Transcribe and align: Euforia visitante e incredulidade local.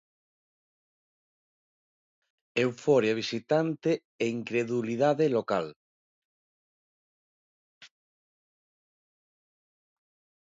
Euforia 2.63 3.13
visitante 3.21 3.91
e 4.23 4.25
incredulidade 4.39 5.25
local. 5.37 5.65